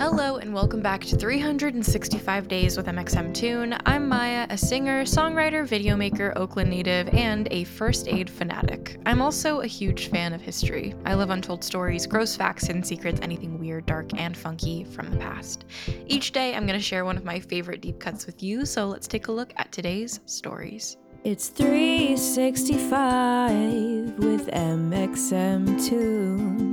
[0.00, 3.78] Hello, and welcome back to 365 Days with mxmtoon.
[3.84, 8.96] I'm Maya, a singer, songwriter, videomaker, Oakland native, and a first aid fanatic.
[9.04, 10.94] I'm also a huge fan of history.
[11.04, 15.18] I love untold stories, gross facts, hidden secrets, anything weird, dark, and funky from the
[15.18, 15.66] past.
[16.06, 18.86] Each day, I'm going to share one of my favorite deep cuts with you, so
[18.86, 20.96] let's take a look at today's stories.
[21.24, 26.60] It's 365 with mxmtoon.
[26.60, 26.69] New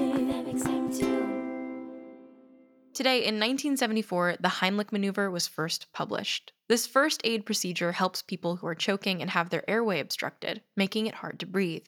[2.94, 6.52] Today, in 1974, the Heimlich maneuver was first published.
[6.68, 11.08] This first aid procedure helps people who are choking and have their airway obstructed, making
[11.08, 11.86] it hard to breathe.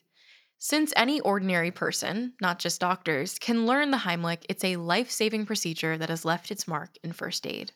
[0.63, 5.47] Since any ordinary person, not just doctors, can learn the Heimlich, it's a life saving
[5.47, 7.71] procedure that has left its mark in first aid.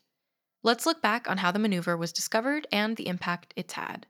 [0.61, 4.05] Let's look back on how the maneuver was discovered and the impact it's had.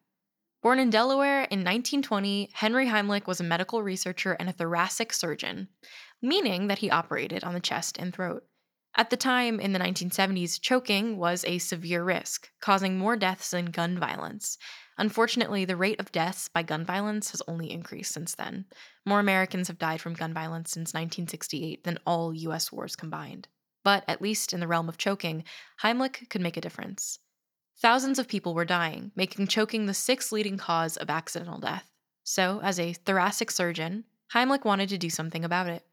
[0.61, 5.69] Born in Delaware in 1920, Henry Heimlich was a medical researcher and a thoracic surgeon,
[6.21, 8.43] meaning that he operated on the chest and throat.
[8.97, 13.67] At the time, in the 1970s, choking was a severe risk, causing more deaths than
[13.67, 14.57] gun violence,
[14.97, 18.65] Unfortunately, the rate of deaths by gun violence has only increased since then.
[19.05, 23.47] More Americans have died from gun violence since 1968 than all US wars combined.
[23.83, 25.43] But at least in the realm of choking,
[25.81, 27.19] Heimlich could make a difference.
[27.77, 31.91] Thousands of people were dying, making choking the sixth leading cause of accidental death.
[32.23, 35.85] So, as a thoracic surgeon, Heimlich wanted to do something about it.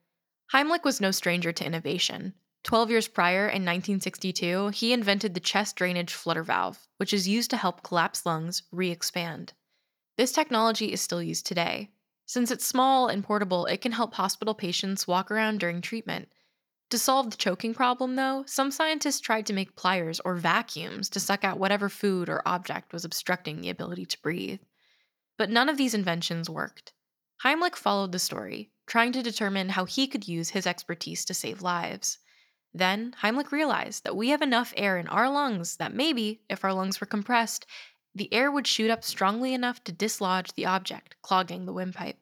[0.52, 2.34] Heimlich was no stranger to innovation.
[2.64, 7.50] 12 years prior, in 1962, he invented the chest drainage flutter valve, which is used
[7.50, 9.52] to help collapsed lungs re expand.
[10.16, 11.90] This technology is still used today.
[12.26, 16.28] Since it's small and portable, it can help hospital patients walk around during treatment.
[16.90, 21.20] To solve the choking problem, though, some scientists tried to make pliers or vacuums to
[21.20, 24.60] suck out whatever food or object was obstructing the ability to breathe.
[25.38, 26.92] But none of these inventions worked.
[27.42, 31.62] Heimlich followed the story, trying to determine how he could use his expertise to save
[31.62, 32.18] lives.
[32.74, 36.72] Then Heimlich realized that we have enough air in our lungs that maybe, if our
[36.72, 37.66] lungs were compressed,
[38.14, 42.18] the air would shoot up strongly enough to dislodge the object, clogging the windpipe.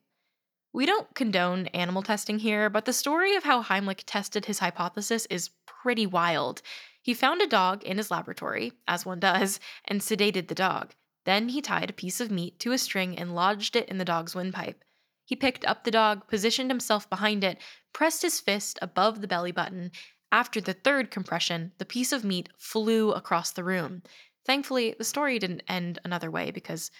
[0.72, 5.27] We don't condone animal testing here, but the story of how Heimlich tested his hypothesis
[5.27, 6.62] is pretty wild.
[7.03, 10.94] He found a dog in his laboratory, as one does, and sedated the dog.
[11.25, 14.05] Then he tied a piece of meat to a string and lodged it in the
[14.05, 14.84] dog's windpipe.
[15.25, 17.59] He picked up the dog, positioned himself behind it,
[17.93, 19.91] pressed his fist above the belly button,
[20.33, 24.03] after the third compression, the piece of meat flew across the room.
[24.47, 26.91] Thankfully, the story didn't end another way because,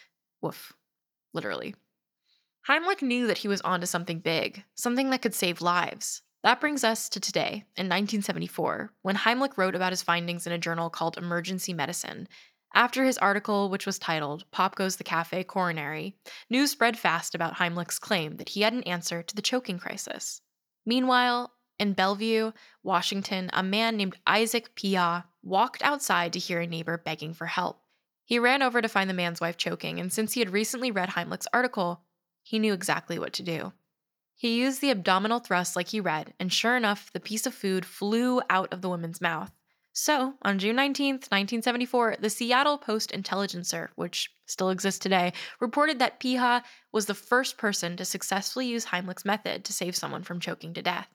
[0.41, 0.73] woof,
[1.33, 1.75] literally.
[2.69, 6.23] Heimlich knew that he was onto something big, something that could save lives.
[6.43, 10.59] That brings us to today, in 1974, when Heimlich wrote about his findings in a
[10.59, 12.29] journal called Emergency Medicine.
[12.75, 16.17] After his article, which was titled Pop Goes the Cafe Coronary,
[16.49, 20.41] news spread fast about Heimlich's claim that he had an answer to the choking crisis.
[20.87, 22.53] Meanwhile, in Bellevue,
[22.83, 27.81] Washington, a man named Isaac Piha walked outside to hear a neighbor begging for help.
[28.23, 31.09] He ran over to find the man's wife choking, and since he had recently read
[31.09, 32.03] Heimlich's article,
[32.43, 33.73] he knew exactly what to do.
[34.37, 37.87] He used the abdominal thrust like he read, and sure enough, the piece of food
[37.87, 39.51] flew out of the woman's mouth.
[39.93, 46.21] So, on June 19, 1974, the Seattle Post Intelligencer, which still exists today, reported that
[46.21, 50.75] Piha was the first person to successfully use Heimlich's method to save someone from choking
[50.75, 51.09] to death.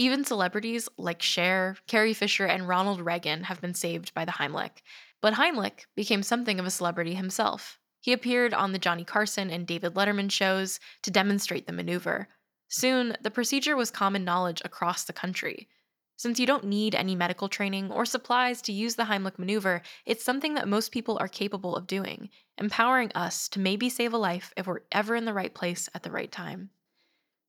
[0.00, 4.80] Even celebrities like Cher, Carrie Fisher, and Ronald Reagan have been saved by the Heimlich.
[5.20, 7.78] But Heimlich became something of a celebrity himself.
[8.00, 12.28] He appeared on the Johnny Carson and David Letterman shows to demonstrate the maneuver.
[12.68, 15.68] Soon, the procedure was common knowledge across the country.
[16.16, 20.24] Since you don't need any medical training or supplies to use the Heimlich maneuver, it's
[20.24, 24.54] something that most people are capable of doing, empowering us to maybe save a life
[24.56, 26.70] if we're ever in the right place at the right time.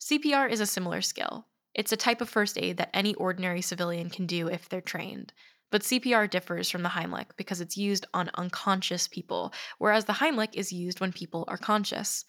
[0.01, 1.45] CPR is a similar skill.
[1.73, 5.33] It's a type of first aid that any ordinary civilian can do if they're trained.
[5.71, 10.53] But CPR differs from the Heimlich because it's used on unconscious people, whereas the Heimlich
[10.53, 12.25] is used when people are conscious.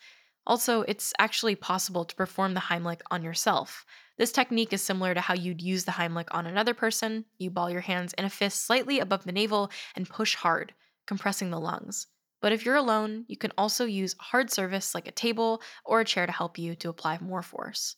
[0.46, 3.84] Also, it's actually possible to perform the Heimlich on yourself.
[4.16, 7.24] This technique is similar to how you'd use the Heimlich on another person.
[7.38, 10.72] You ball your hands in a fist slightly above the navel and push hard,
[11.06, 12.06] compressing the lungs.
[12.40, 16.04] But if you're alone, you can also use hard surface like a table or a
[16.04, 17.96] chair to help you to apply more force.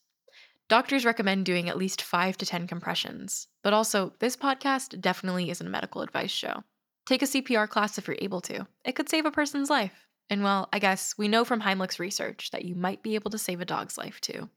[0.69, 5.66] Doctors recommend doing at least 5 to 10 compressions, but also, this podcast definitely isn't
[5.66, 6.64] a medical advice show.
[7.06, 8.66] Take a CPR class if you're able to.
[8.82, 10.06] It could save a person's life.
[10.31, 13.38] And well, I guess we know from Heimlich's research that you might be able to
[13.38, 14.49] save a dog's life too.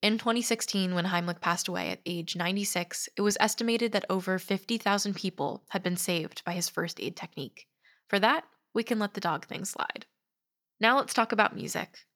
[0.00, 5.14] In 2016, when Heimlich passed away at age 96, it was estimated that over 50,000
[5.14, 7.66] people had been saved by his first aid technique.
[8.08, 10.06] For that, we can let the dog thing slide.
[10.80, 12.06] Now let's talk about music.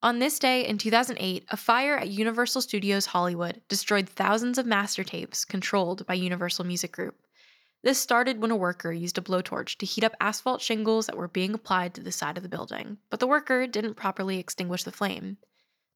[0.00, 5.02] On this day in 2008, a fire at Universal Studios Hollywood destroyed thousands of master
[5.02, 7.16] tapes controlled by Universal Music Group.
[7.82, 11.26] This started when a worker used a blowtorch to heat up asphalt shingles that were
[11.26, 14.92] being applied to the side of the building, but the worker didn't properly extinguish the
[14.92, 15.36] flame.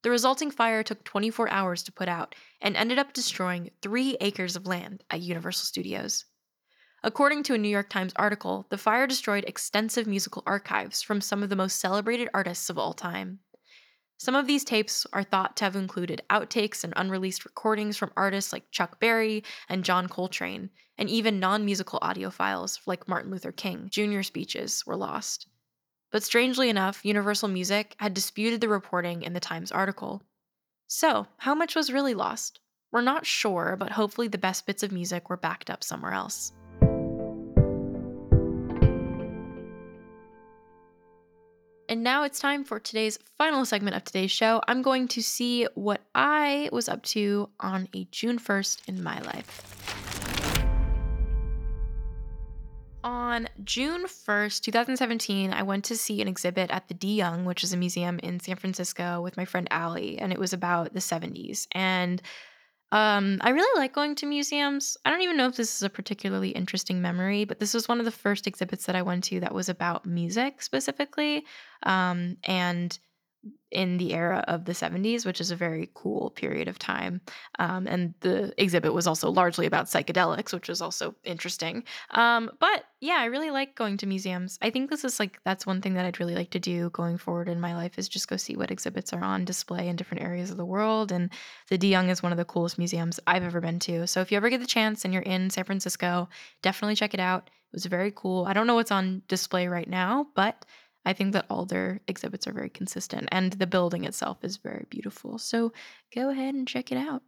[0.03, 4.57] The resulting fire took 24 hours to put out and ended up destroying three acres
[4.57, 6.25] of land at Universal Studios.
[7.05, 11.45] According to a New York Times article, the fire destroyed extensive musical archives from some
[11.45, 13.39] of the most celebrated artists of all time.
[14.23, 18.53] Some of these tapes are thought to have included outtakes and unreleased recordings from artists
[18.53, 23.51] like Chuck Berry and John Coltrane, and even non musical audio files like Martin Luther
[23.51, 24.23] King Jr.
[24.23, 25.49] speeches were lost.
[26.13, 30.23] But strangely enough, Universal Music had disputed the reporting in the Times article.
[30.87, 32.61] So, how much was really lost?
[32.93, 36.53] We're not sure, but hopefully the best bits of music were backed up somewhere else.
[41.93, 44.63] And now it's time for today's final segment of today's show.
[44.67, 49.21] I'm going to see what I was up to on a June 1st in my
[49.21, 49.83] life
[53.33, 57.65] on June 1st, 2017, I went to see an exhibit at the De Young, which
[57.65, 61.01] is a museum in San Francisco, with my friend Allie, and it was about the
[61.01, 61.67] 70s.
[61.73, 62.21] And
[62.93, 64.99] um, I really like going to museums.
[65.05, 67.99] I don't even know if this is a particularly interesting memory, but this was one
[67.99, 71.47] of the first exhibits that I went to that was about music specifically.
[71.85, 72.97] Um, and
[73.73, 77.21] in the era of the 70s, which is a very cool period of time.
[77.59, 81.85] Um, and the exhibit was also largely about psychedelics, which was also interesting.
[82.11, 84.59] Um, but yeah, I really like going to museums.
[84.63, 87.19] I think this is like, that's one thing that I'd really like to do going
[87.19, 90.23] forward in my life is just go see what exhibits are on display in different
[90.23, 91.11] areas of the world.
[91.11, 91.31] And
[91.69, 94.07] the De Young is one of the coolest museums I've ever been to.
[94.07, 96.29] So if you ever get the chance and you're in San Francisco,
[96.63, 97.49] definitely check it out.
[97.49, 98.45] It was very cool.
[98.45, 100.67] I don't know what's on display right now, but
[101.05, 104.87] I think that all their exhibits are very consistent and the building itself is very
[104.89, 105.39] beautiful.
[105.39, 105.73] So
[106.15, 107.23] go ahead and check it out.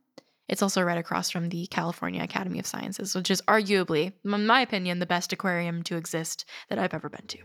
[0.49, 4.61] It's also right across from the California Academy of Sciences, which is arguably, in my
[4.61, 7.39] opinion, the best aquarium to exist that I've ever been to.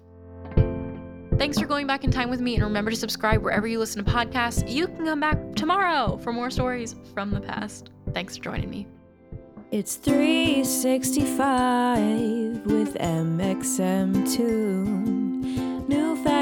[1.38, 4.04] Thanks for going back in time with me, and remember to subscribe wherever you listen
[4.04, 4.70] to podcasts.
[4.70, 7.92] You can come back tomorrow for more stories from the past.
[8.14, 8.86] Thanks for joining me.
[9.72, 15.19] It's 365 with mxmtoon